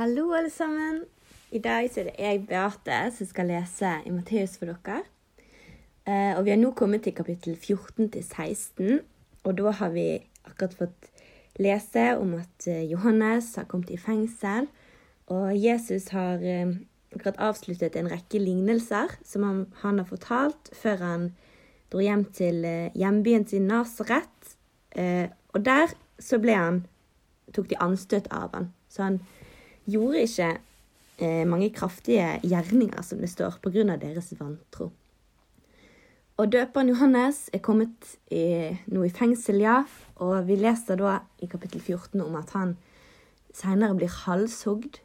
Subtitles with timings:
[0.00, 1.02] Hallo, alle sammen.
[1.52, 5.02] I dag så er det jeg, Beate, som skal lese i Matteus for dere.
[6.08, 9.02] Eh, og vi har nå kommet til kapittel 14 til 16,
[9.44, 10.04] og da har vi
[10.48, 11.10] akkurat fått
[11.60, 14.70] lese om at eh, Johannes har kommet i fengsel,
[15.28, 16.72] og Jesus har eh,
[17.12, 21.28] akkurat avsluttet en rekke lignelser som han, han har fortalt før han
[21.92, 22.64] dro hjem til
[22.96, 24.56] hjembyen sin Nasaret.
[25.52, 26.82] Og der så ble han
[27.52, 28.72] tok de anstøt av han.
[28.88, 29.20] Så han
[29.88, 30.50] gjorde ikke
[31.20, 34.90] eh, mange kraftige gjerninger, som det står, av deres vantro.
[36.40, 39.82] Og døperen Johannes er kommet i, nå i fengsel, ja,
[40.24, 42.76] og vi leser da i kapittel 14 om at han
[43.52, 45.02] senere blir halshogd.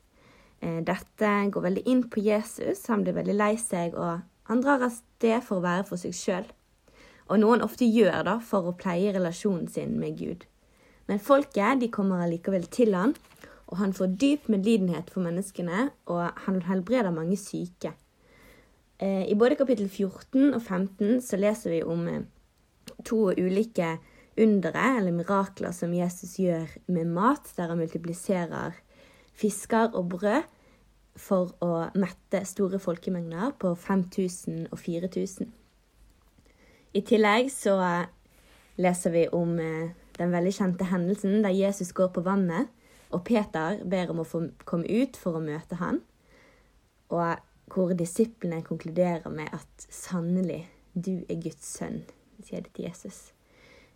[0.63, 4.85] Eh, dette går veldig inn på Jesus, han blir veldig lei seg, og han drar
[4.87, 6.47] av sted for å være for seg sjøl.
[7.27, 10.45] Og noe han ofte gjør da for å pleie relasjonen sin med Gud.
[11.09, 13.15] Men folket de kommer allikevel til han,
[13.67, 17.95] og han får dyp medlidenhet for menneskene, og han helbreder mange syke.
[18.99, 22.25] Eh, I både kapittel 14 og 15 så leser vi om eh,
[23.05, 23.97] to ulike
[24.37, 28.77] undere, eller mirakler, som Jesus gjør med mat, der han multipliserer
[29.35, 30.45] fisker og brød
[31.15, 35.51] for å mette store folkemengder på 5000 og 4000.
[36.95, 37.75] I tillegg så
[38.79, 42.71] leser vi om eh, den veldig kjente hendelsen der Jesus går på vannet,
[43.13, 46.01] og Peter ber om å få komme ut for å møte han,
[47.13, 52.03] og hvor disiplene konkluderer med at sannelig, du er Guds sønn,
[52.39, 53.31] sier det til Jesus.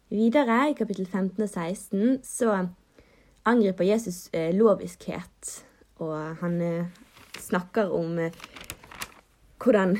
[0.10, 2.56] Videre, i kapittel 15 og 16, så
[3.48, 5.52] angriper Jesus eh, loviskhet,
[6.02, 6.90] og han eh,
[7.40, 8.36] snakker om eh,
[9.62, 9.98] hvordan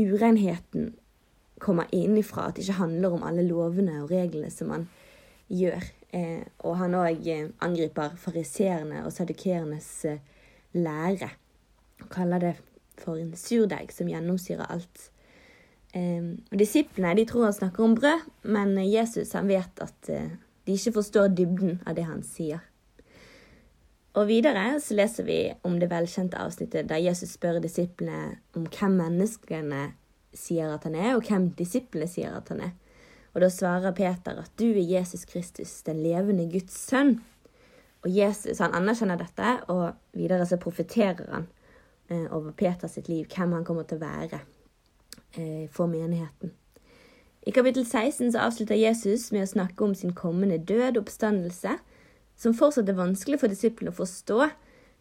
[0.00, 0.94] urenheten
[1.60, 4.88] kommer innifra, at det ikke handler om alle lovene og reglene som man
[5.48, 5.84] gjør.
[6.12, 10.22] Eh, og han òg eh, angriper fariseerne og sadukeernes eh,
[10.74, 11.30] lære.
[12.02, 12.54] Og kaller det
[13.00, 15.10] for en surdeig som gjennomsyrer alt.
[15.94, 20.32] Eh, Disiplene de tror han snakker om brød, men Jesus han vet at eh,
[20.66, 22.66] de ikke forstår dybden av det han sier.
[24.18, 28.96] Og videre så leser vi om det velkjente avsnittet der Jesus spør disiplene om hvem
[28.98, 29.92] menneskene
[30.34, 32.72] sier at han er, og hvem disiplene sier at han er.
[33.34, 37.18] Og da svarer Peter at du er Jesus Kristus, den levende Guds sønn.
[38.02, 41.46] Og Jesus han anerkjenner dette, og videre så profeterer han
[42.08, 44.40] eh, over Peters liv hvem han kommer til å være
[45.36, 46.54] eh, for menigheten.
[47.46, 51.78] I kapittel 16 så avslutter Jesus med å snakke om sin kommende død og oppstandelse,
[52.40, 54.48] som fortsatt er vanskelig for disiplene å forstå.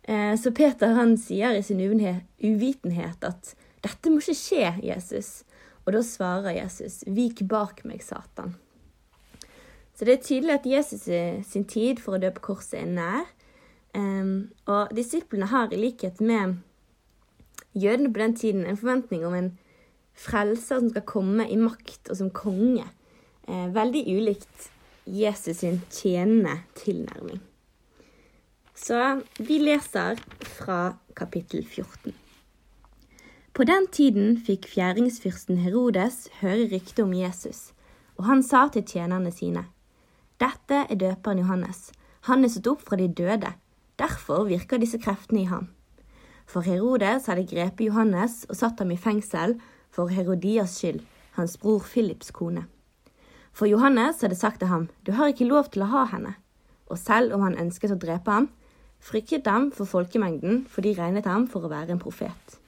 [0.03, 3.53] Eh, så Peter han sier i sin uvitenhet at
[3.83, 5.31] dette må ikke skje, Jesus.
[5.89, 8.53] Og da svarer Jesus, 'Vik bak meg, Satan'.
[9.97, 11.01] Så det er tydelig at Jesus
[11.49, 13.25] sin tid for å dø på korset er nær.
[13.97, 16.59] Um, og disiplene har i likhet med
[17.73, 19.49] jødene på den tiden en forventning om en
[20.13, 22.85] frelser som skal komme i makt og som konge.
[23.49, 24.69] Uh, veldig ulikt
[25.09, 27.41] Jesus sin tjenende tilnærming.
[28.77, 30.21] Så vi leser
[30.61, 32.13] fra kapittel 14.
[33.59, 37.73] På den tiden fikk fjæringsfyrsten Herodes høre rykte om Jesus,
[38.15, 39.65] og han sa til tjenerne sine,
[40.39, 41.89] Dette er døperen Johannes.
[42.29, 43.49] Han er satt opp fra de døde.
[43.99, 45.67] Derfor virker disse kreftene i ham.
[46.47, 49.57] For Herodes hadde grepet Johannes og satt ham i fengsel
[49.91, 51.03] for Herodias skyld,
[51.35, 52.63] hans bror Philips kone.
[53.51, 56.37] For Johannes hadde sagt til ham, Du har ikke lov til å ha henne.
[56.87, 58.49] Og selv om han ønsket å drepe ham,
[59.03, 62.58] fryktet ham for folkemengden, for de regnet ham for å være en profet.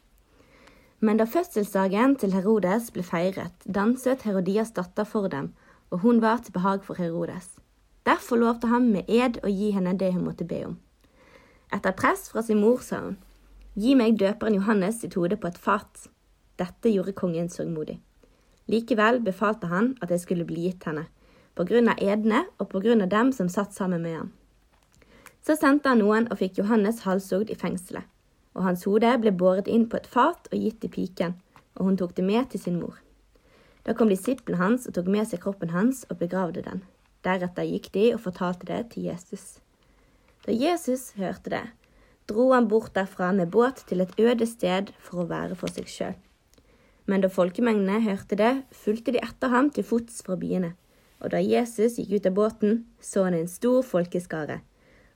[1.01, 5.47] Men da fødselsdagen til Herodes ble feiret, danset Herodias datter for dem,
[5.89, 7.56] og hun var til behag for Herodes.
[8.06, 10.78] Derfor lovte han med ed å gi henne det hun måtte be om.
[11.73, 13.17] Etter press fra sin mor sa hun,
[13.72, 16.09] Gi meg døperen Johannes sitt hode på et fat.
[16.59, 18.01] Dette gjorde kongen sørgmodig.
[18.67, 21.06] Likevel befalte han at det skulle bli gitt henne,
[21.56, 24.31] på grunn av edene og på grunn av dem som satt sammen med ham.
[25.41, 28.10] Så sendte han noen og fikk Johannes halshogd i fengselet
[28.56, 31.36] og hans hode ble båret inn på et fat og gitt til piken,
[31.78, 32.98] og hun tok det med til sin mor.
[33.86, 36.84] Da kom disiplene hans og tok med seg kroppen hans og begravde den.
[37.26, 39.59] Deretter gikk de og fortalte det til Jesus.
[40.46, 41.64] Da Jesus hørte det,
[42.30, 45.90] dro han bort derfra med båt til et øde sted for å være for seg
[45.90, 46.18] sjøl.
[47.09, 50.76] Men da folkemengdene hørte det, fulgte de etter ham til fots fra byene.
[51.22, 54.62] Og da Jesus gikk ut av båten, så han en stor folkeskare,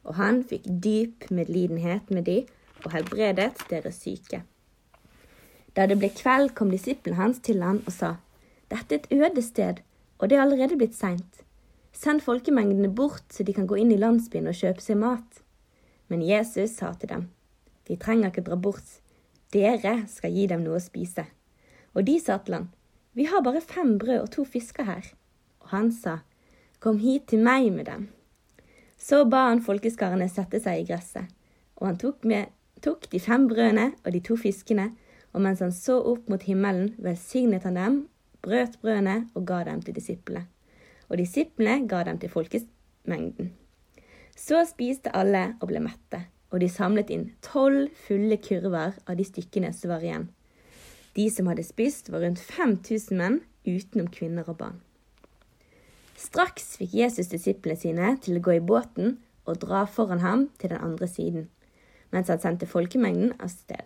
[0.06, 2.44] og han fikk dyp medlidenhet med de
[2.86, 4.44] og helbredet deres syke.
[5.76, 8.16] Da det ble kveld, kom disiplene hans til han og sa,
[8.72, 9.82] Dette er et øde sted,
[10.18, 11.44] og det er allerede blitt seint.
[11.96, 15.42] Send folkemengdene bort, så de kan gå inn i landsbyen og kjøpe seg mat.
[16.08, 17.28] Men Jesus sa til dem,
[17.88, 19.00] De trenger ikke dra bort,
[19.54, 21.28] dere skal gi dem noe å spise.
[21.94, 22.70] Og de sa til han,
[23.14, 25.14] Vi har bare fem brød og to fisker her.
[25.62, 26.20] Og han sa,
[26.80, 28.10] Kom hit til meg med dem.
[28.98, 31.30] Så ba han folkeskarene sette seg i gresset,
[31.78, 32.52] og han tok, med,
[32.84, 34.90] tok de fem brødene og de to fiskene,
[35.36, 37.98] og mens han så opp mot himmelen, velsignet han dem,
[38.46, 40.46] brøt brødene og ga dem til disiplene.
[41.10, 43.52] Og disiplene ga dem til folkemengden.
[44.36, 49.28] Så spiste alle og ble mette, og de samlet inn tolv fulle kurver av de
[49.28, 50.30] stykkene som var igjen.
[51.16, 54.82] De som hadde spist, var rundt 5000 menn, utenom kvinner og barn.
[56.20, 60.72] Straks fikk Jesus disiplene sine til å gå i båten og dra foran ham til
[60.74, 61.48] den andre siden,
[62.16, 63.84] mens han sendte folkemengden av sted.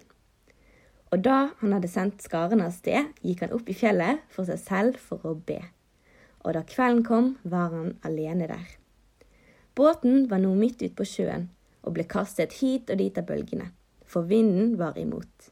[1.10, 4.62] Og da han hadde sendt skarene av sted, gikk han opp i fjellet for seg
[4.62, 5.58] selv for å be.
[6.46, 8.68] Og da kvelden kom, var han alene der.
[9.76, 11.50] Båten var nå midt ute på sjøen
[11.82, 13.72] og ble kastet hit og dit av bølgene,
[14.06, 15.50] for vinden var imot.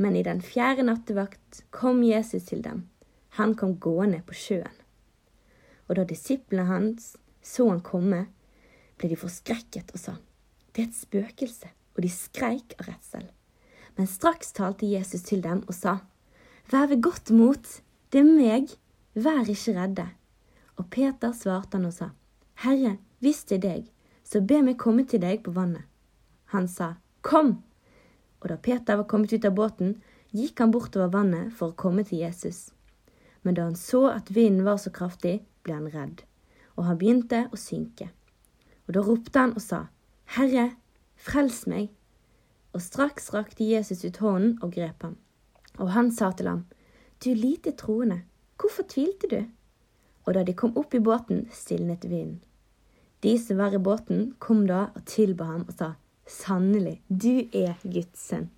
[0.00, 2.86] Men i den fjerde nattevakt kom Jesus til dem.
[3.36, 4.72] Han kom gående på sjøen.
[5.88, 7.14] Og da disiplene hans
[7.44, 8.26] så han komme,
[8.96, 10.14] ble de forskrekket og sa,
[10.72, 13.24] Det er et spøkelse, og de skreik av redsel.
[13.96, 15.98] Men straks talte Jesus til dem og sa,
[16.70, 17.66] Vær ved godt mot,
[18.12, 18.72] det er meg,
[19.14, 20.06] vær ikke redde.
[20.76, 22.10] Og Peter svarte han og sa,
[22.60, 23.86] Herre, hvis det er deg,
[24.26, 25.86] så be meg komme til deg på vannet.
[26.52, 27.62] Han sa, Kom!
[28.42, 29.96] Og da Peter var kommet ut av båten,
[30.36, 32.70] gikk han bortover vannet for å komme til Jesus.
[33.42, 36.22] Men da han så at vinden var så kraftig, ble han redd,
[36.76, 38.10] og han begynte å synke.
[38.86, 39.86] Og da ropte han og sa,
[40.36, 40.72] Herre,
[41.26, 41.90] frels meg!
[42.74, 45.16] Og straks rakte Jesus ut hånden og grep ham.
[45.80, 46.64] Og han sa til ham,
[47.24, 48.22] Du lite troende,
[48.56, 49.40] hvorfor tvilte du?
[50.26, 52.40] Og da de kom opp i båten, stilnet vinden.
[53.20, 55.92] De som var i båten, kom da og tilba ham og sa,
[56.26, 58.50] Sannelig, du er Guds sønn.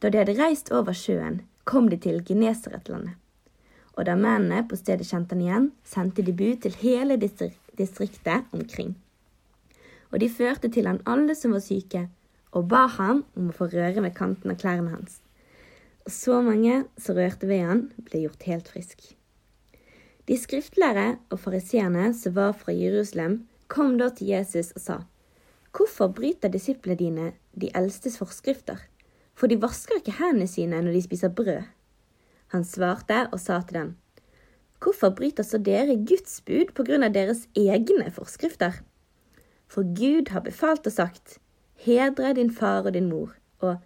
[0.00, 3.20] Da de hadde reist over sjøen, kom de til Genesaretlandet
[3.94, 8.94] og da mennene på stedet kjente han igjen, sendte de bud til hele distriktet omkring.
[10.14, 12.04] Og de førte til han alle som var syke,
[12.54, 15.18] og ba ham om å få røre ved kanten av klærne hans.
[16.06, 19.02] Og så mange som rørte ved han, ble gjort helt frisk.
[20.30, 25.00] De skriftlære og fariseerne som var fra Jerusalem, kom da til Jesus og sa,
[25.74, 27.26] Hvorfor bryter disiplene dine
[27.58, 28.78] de eldstes forskrifter?
[29.34, 31.66] For de vasker ikke hendene sine når de spiser brød.
[32.54, 33.92] Han svarte og sa til dem,
[34.78, 38.84] Hvorfor bryter så dere Guds bud på grunn av deres egne forskrifter?
[39.68, 41.38] For Gud har befalt og sagt,
[41.84, 43.82] Hedre din far og din mor, og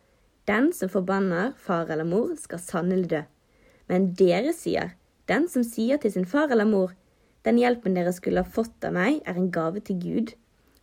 [0.48, 3.22] den som forbanner far eller mor, skal sannelig dø.
[3.88, 4.92] Men dere sier,
[5.28, 6.92] den som sier til sin far eller mor,
[7.44, 10.32] den hjelpen dere skulle ha fått av meg, er en gave til Gud,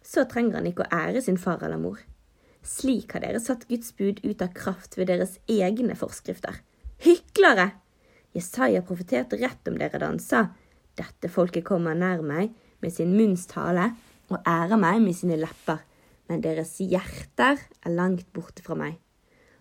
[0.06, 2.01] så trenger han ikke å ære sin far eller mor.
[2.65, 6.62] Slik har dere satt Guds bud ut av kraft ved deres egne forskrifter.
[7.06, 7.71] Hyklere!
[8.36, 10.47] Jesaja profeterte rett om dere da han sa,
[10.95, 12.53] Dette folket kommer nær meg
[12.83, 13.89] med sin munns tale
[14.31, 15.81] og ærer meg med sine lepper,
[16.30, 18.98] men deres hjerter er langt borte fra meg.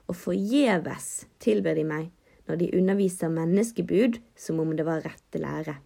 [0.09, 2.11] Og forgjeves tilber de meg
[2.49, 5.79] når de underviser menneskebud som om det var rette lære.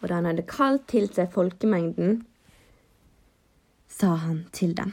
[0.00, 2.22] Og da han hadde kalt til seg folkemengden,
[3.88, 4.92] sa han til dem,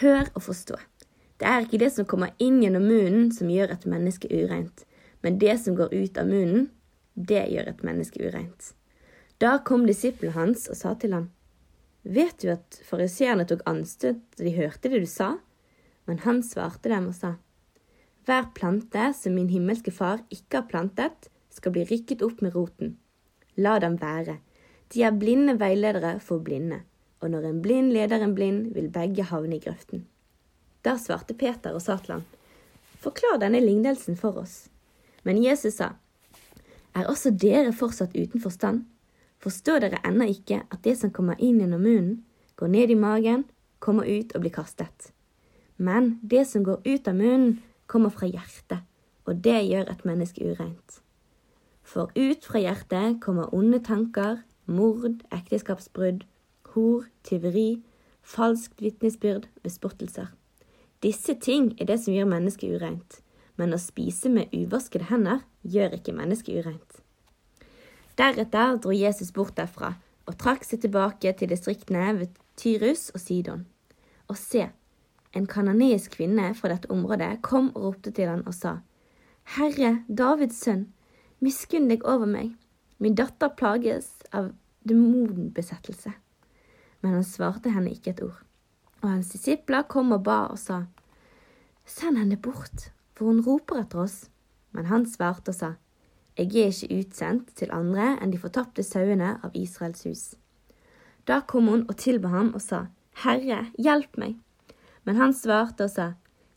[0.00, 0.78] Hør og forstå.
[1.42, 4.84] Det er ikke det som kommer inn gjennom munnen som gjør et menneske ureint,
[5.22, 6.70] men det som går ut av munnen,
[7.14, 8.72] det gjør et menneske ureint.
[9.42, 11.26] Da kom disiplene hans og sa til ham,
[12.02, 15.36] Vet du at fariseerne tok anstøt da de hørte det du sa?
[16.10, 17.36] Men han svarte dem og sa,
[18.26, 22.96] Hver plante som min himmelske far ikke har plantet, skal bli rykket opp med roten.
[23.56, 24.38] La dem være.
[24.92, 26.80] De er blinde veiledere for blinde,
[27.20, 30.06] og når en blind leder en blind, vil begge havne i grøften.
[30.82, 31.98] Da svarte Peter og sa
[33.02, 34.68] Forklar denne lignelsen for oss.
[35.22, 35.92] Men Jesus sa,
[36.94, 38.84] Er også dere fortsatt uten forstand?
[39.42, 42.18] Forstår dere ennå ikke at det som kommer inn gjennom munnen,
[42.56, 43.44] går ned i magen,
[43.82, 45.10] kommer ut og blir kastet?
[45.76, 47.56] Men det som går ut av munnen,
[47.90, 48.84] kommer fra hjertet,
[49.26, 51.00] og det gjør et menneske ureint.
[51.82, 56.22] For ut fra hjertet kommer onde tanker, mord, ekteskapsbrudd,
[56.72, 57.82] hor, tyveri,
[58.22, 60.30] falskt vitnesbyrd, bespottelser.
[61.02, 63.18] Disse ting er det som gjør mennesket ureint,
[63.58, 66.91] men å spise med uvaskede hender gjør ikke mennesket ureint.
[68.18, 69.94] Deretter dro Jesus bort derfra
[70.28, 73.66] og trakk seg tilbake til distriktene ved Tyrus og Sidon.
[74.28, 74.68] Og se,
[75.32, 78.78] en kanonisk kvinne fra dette området kom og ropte til han og sa,
[79.56, 80.86] Herre, Davids sønn,
[81.42, 82.52] miskunn deg over meg,
[83.02, 84.52] min datter plages av
[84.86, 86.12] demonbesettelse.
[87.02, 88.38] Men han svarte henne ikke et ord.
[89.02, 90.84] Og hans disipler kom og ba og sa,
[91.82, 94.18] Send henne bort, for hun roper etter oss.
[94.70, 95.72] Men han svarte og sa,
[96.36, 100.22] Jeg er ikke utsendt til andre enn de fortapte sauene av Israels hus.
[101.28, 102.86] Da kom hun og tilba ham og sa,
[103.22, 104.38] Herre, hjelp meg.
[105.04, 106.12] Men han svarte og sa,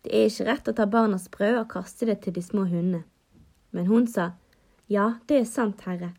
[0.06, 3.04] Det er ikke rett å ta barnas brød og kaste det til de små hundene.
[3.72, 4.32] Men hun sa,
[4.88, 6.14] Ja, det er sant, Herre,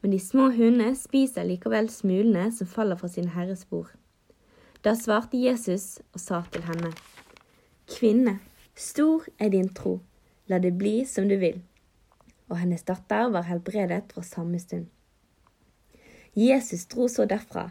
[0.00, 3.90] men de små hundene spiser likevel smulene som faller fra sin herres bord.
[4.82, 6.94] Da svarte Jesus og sa til henne,
[7.86, 8.38] Kvinne,
[8.74, 10.00] stor er din tro,
[10.48, 11.60] la det bli som du vil.
[12.52, 14.90] Og hennes datter var helbredet fra samme stund.
[16.36, 17.70] Jesus dro så derfra,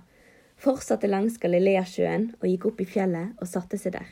[0.62, 4.10] fortsatte langs Galileasjøen og gikk opp i fjellet og satte seg der.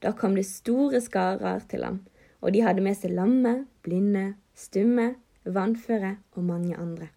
[0.00, 2.00] Da kom det store skarer til ham,
[2.40, 5.14] og de hadde med seg lamme, blinde, stumme,
[5.44, 7.10] vannføre og mange andre.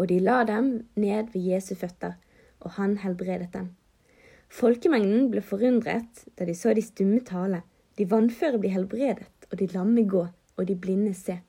[0.00, 2.16] Og de la dem ned ved Jesu føtter,
[2.60, 3.74] og han helbredet dem.
[4.48, 7.60] Folkemengden ble forundret da de så de stumme tale,
[7.98, 10.24] de vannføre bli helbredet, og de lamme gå,
[10.56, 11.40] og de blinde se.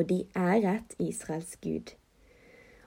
[0.00, 1.92] Og de æret Israels Gud.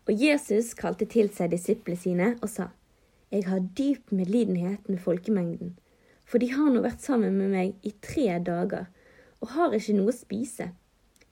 [0.10, 2.72] Og Jesus kalte til seg disiplene sine og sa,
[3.30, 5.76] Jeg har dyp medlidenhet med folkemengden,
[6.26, 8.90] for de har nå vært sammen med meg i tre dager
[9.42, 10.72] og har ikke noe å spise.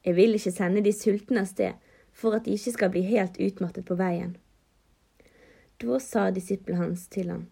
[0.05, 1.73] Jeg vil ikke sende de sultne av sted,
[2.13, 4.35] for at de ikke skal bli helt utmattet på veien.
[5.81, 7.47] Da sa disiplene hans til ham,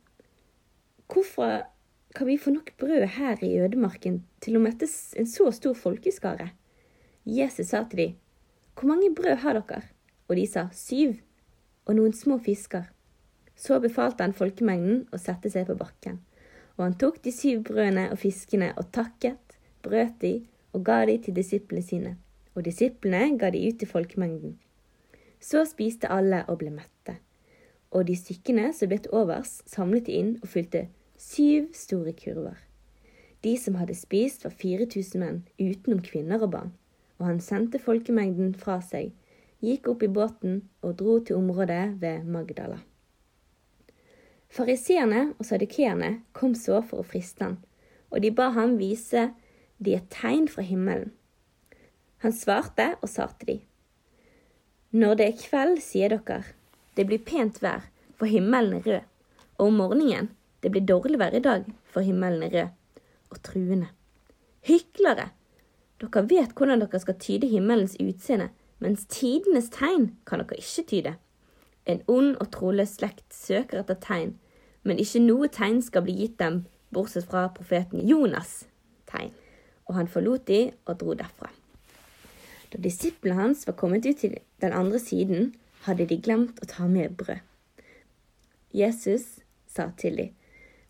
[1.10, 1.66] Hvorfor
[2.14, 4.86] kan vi få nok brød her i ødemarken til å mette
[5.18, 6.52] en så stor folkeskare?
[7.26, 8.16] Jesus sa til dem,
[8.74, 9.82] Hvor mange brød har dere?
[10.28, 11.20] Og de sa, Syv,
[11.86, 12.84] og noen små fisker.
[13.56, 16.20] Så befalte han folkemengden å sette seg på bakken.
[16.78, 21.18] Og han tok de syv brødene og fiskene og takket, brøt de og ga de
[21.26, 22.16] til disiplene sine.
[22.56, 24.56] Og disiplene ga de ut til folkemengden.
[25.40, 27.18] Så spiste alle og ble mette.
[27.92, 30.88] Og de stykkene som ble til overs, samlet de inn og fylte
[31.20, 32.60] syv store kurver.
[33.44, 36.74] De som hadde spist, var 4000 menn, utenom kvinner og barn.
[37.20, 39.12] Og han sendte folkemengden fra seg,
[39.60, 42.80] gikk opp i båten og dro til området ved Magdala.
[44.50, 47.58] Fariseerne og sadukeerne kom så for å friste han,
[48.10, 49.30] og de ba ham vise
[49.78, 51.12] de et tegn fra himmelen.
[52.24, 53.58] Han svarte og sa til de,
[54.92, 56.42] Når det er kveld, sier dere,
[56.98, 57.86] det blir pent vær,
[58.18, 59.06] for himmelen er rød,
[59.60, 60.32] og om morgenen,
[60.64, 63.92] det blir dårlig vær i dag, for himmelen er rød, og truende.
[64.66, 65.30] Hyklere!
[66.00, 71.16] Dere vet hvordan dere skal tyde himmelens utseende, mens tidenes tegn kan dere ikke tyde.
[71.90, 74.38] En ond og troløs slekt søker etter tegn,
[74.88, 76.64] men ikke noe tegn skal bli gitt dem,
[76.96, 78.64] bortsett fra profeten Jonas'
[79.12, 79.34] tegn.
[79.90, 81.50] Og han forlot de og dro derfra.
[82.70, 86.88] Da disiplene hans var kommet ut til den andre siden, hadde de glemt å ta
[86.88, 87.42] med brød.
[88.76, 90.36] Jesus sa til dem,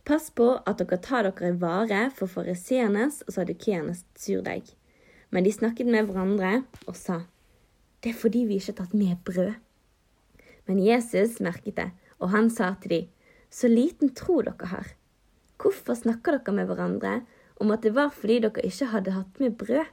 [0.05, 4.71] Pass på at dere tar dere vare for fariseernes og sadukeernes surdeig.
[5.29, 7.21] Men de snakket med hverandre og sa,
[8.01, 9.53] Det er fordi vi ikke har tatt med brød.
[10.65, 13.07] Men Jesus merket det, og han sa til dem,
[13.49, 14.87] Så liten tro dere har.
[15.57, 17.21] Hvorfor snakker dere med hverandre
[17.59, 19.85] om at det var fordi dere ikke hadde hatt med brød?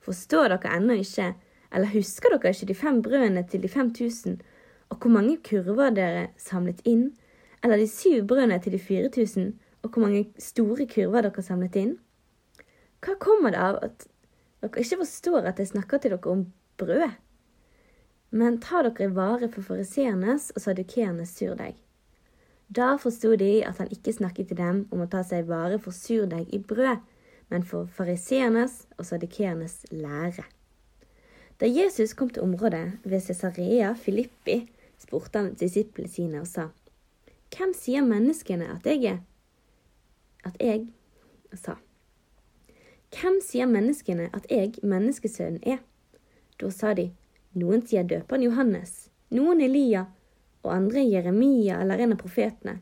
[0.00, 1.34] Forstår dere ennå ikke,
[1.72, 4.40] eller husker dere ikke de fem brødene til de fem tusen,
[4.88, 7.12] og hvor mange kurver dere samlet inn?
[7.62, 11.98] Eller de syv brødene til de 4000, og hvor mange store kurver dere samlet inn?
[13.04, 14.06] Hva kommer det av at
[14.62, 16.46] dere ikke forstår at jeg snakker til dere om
[16.80, 17.10] brød?
[18.30, 21.76] Men ta dere vare for fariseernes og sadukeernes surdeig.
[22.68, 25.96] Da forsto de at han ikke snakket til dem om å ta seg vare for
[25.96, 27.00] surdeig i brød,
[27.48, 30.44] men for fariseernes og sadukeernes lære.
[31.58, 36.68] Da Jesus kom til området ved Cesarea Filippi, spurte han disiplene sine og sa:"
[37.48, 39.18] Hvem sier menneskene at jeg er?
[40.44, 40.88] At jeg
[41.54, 41.78] sa.
[43.14, 45.80] Hvem sier menneskene at jeg, menneskesønnen, er?
[46.60, 47.08] Da sa de,
[47.56, 50.06] noen sier døperen Johannes, noen Elia,
[50.64, 52.78] og andre Jeremia eller en av profetene.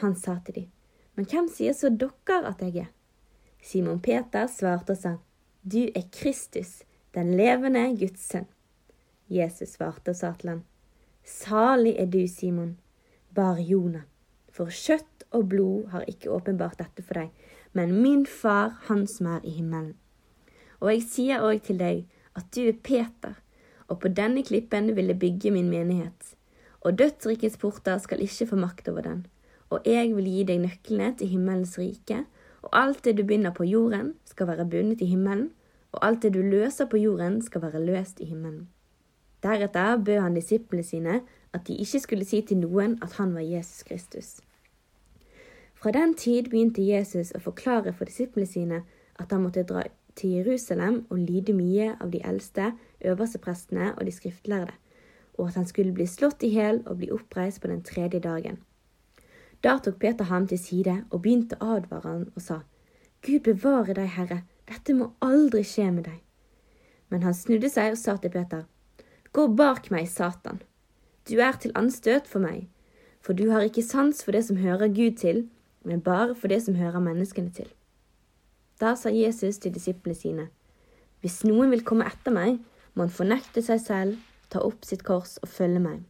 [0.00, 0.68] Han sa til dem,
[1.16, 2.90] men hvem sier så dere at jeg er?
[3.60, 5.16] Simon Peter svarte og sa,
[5.66, 6.84] du er Kristus,
[7.16, 8.46] den levende Guds sønn.
[9.32, 10.60] Jesus svarte og sa til ham,
[11.26, 12.76] salig er du, Simon
[13.34, 14.06] bar Jonah.
[14.54, 17.32] For kjøtt og blod har ikke åpenbart dette for deg,
[17.76, 19.94] men min far, han som er i himmelen.
[20.80, 22.06] Og jeg sier òg til deg
[22.36, 23.36] at du er Peter,
[23.86, 26.32] og på denne klippen vil jeg bygge min menighet.
[26.80, 29.26] Og dødsrikets porter skal ikke få makt over den.
[29.70, 32.24] Og jeg vil gi deg nøklene til himmelens rike,
[32.62, 35.50] og alt det du binder på jorden, skal være bundet i himmelen,
[35.92, 38.68] og alt det du løser på jorden, skal være løst i himmelen.
[39.42, 41.20] Deretter bød han disiplene sine
[41.52, 44.36] at de ikke skulle si til noen at han var Jesus Kristus.
[45.76, 48.82] Fra den tid begynte Jesus å forklare for disiplene sine
[49.20, 49.84] at han måtte dra
[50.16, 52.72] til Jerusalem og lide mye av de eldste,
[53.04, 54.72] øversteprestene og de skriftlærde,
[55.36, 58.62] og at han skulle bli slått i hjel og bli oppreist på den tredje dagen.
[59.64, 62.62] Da tok Peter ham til side og begynte å advare han og sa,
[63.24, 66.20] Gud bevare deg, Herre, dette må aldri skje med deg.
[67.10, 68.64] Men han snudde seg og sa til Peter,
[69.32, 70.62] Gå bak meg, Satan.
[71.28, 72.68] Du er til anstøt for meg,
[73.20, 75.42] for du har ikke sans for det som hører Gud til,
[75.86, 77.68] men bare for det som hører menneskene til.
[78.82, 80.48] Da sa Jesus til disiplene sine,
[81.20, 82.58] Hvis noen vil komme etter meg,
[82.94, 84.18] må han fornekte seg selv,
[84.52, 86.02] ta opp sitt kors og følge meg.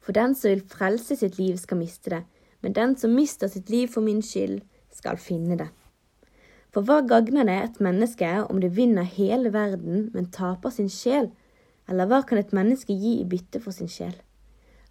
[0.00, 2.22] For den som vil frelse sitt liv, skal miste det,
[2.62, 4.60] men den som mister sitt liv for min skyld,
[4.94, 5.68] skal finne det.
[6.72, 11.30] For hva gagner det et menneske om det vinner hele verden, men taper sin sjel?
[11.88, 14.14] Eller hva kan et menneske gi i bytte for sin sjel?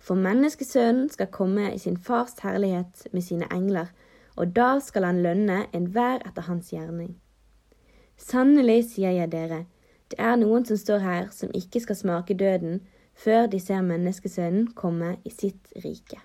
[0.06, 3.88] For menneskesønnen skal komme i sin fars herlighet med sine engler,
[4.36, 7.16] og da skal han lønne enhver etter hans gjerning.
[8.18, 9.64] Sannelig sier jeg dere,
[10.12, 12.84] det er noen som står her som ikke skal smake døden
[13.18, 16.22] før de ser menneskesønnen komme i sitt rike.